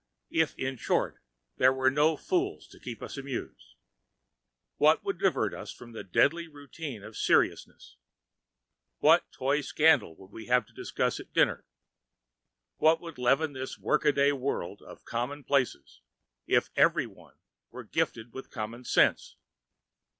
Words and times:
if, 0.31 0.57
in 0.57 0.77
short, 0.77 1.19
there 1.57 1.71
were 1.71 1.91
no 1.91 2.17
fools 2.17 2.67
to 2.67 2.79
keep 2.79 3.03
us 3.03 3.17
amused. 3.17 3.75
What 4.77 5.03
would 5.03 5.19
divert 5.19 5.53
us 5.53 5.71
from 5.71 5.91
the 5.91 6.03
deadly 6.03 6.47
routine 6.47 7.03
of 7.03 7.15
seriousness? 7.15 7.97
What 8.97 9.31
toy 9.31 9.61
scandal 9.61 10.15
would 10.15 10.31
we 10.31 10.47
have 10.47 10.65
to 10.65 10.73
discuss 10.73 11.19
at 11.19 11.33
dinner? 11.35 11.65
What 12.77 12.99
would 12.99 13.19
leaven 13.19 13.53
this 13.53 13.77
workaday 13.77 14.31
world 14.31 14.81
of 14.81 15.05
common 15.05 15.43
places, 15.43 16.01
if 16.47 16.71
everyone 16.75 17.35
were 17.69 17.83
gifted 17.83 18.33
with 18.33 18.49
common 18.49 18.83
sense? 18.85 19.35